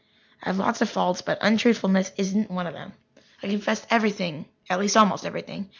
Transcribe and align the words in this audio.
I 0.41 0.49
have 0.49 0.57
lots 0.57 0.81
of 0.81 0.89
faults, 0.89 1.21
but 1.21 1.37
untruthfulness 1.43 2.11
isn't 2.17 2.49
one 2.49 2.65
of 2.65 2.73
them. 2.73 2.93
I 3.43 3.47
confessed 3.49 3.85
everything 3.91 4.45
at 4.67 4.79
least, 4.79 4.97
almost 4.97 5.27
everything. 5.27 5.69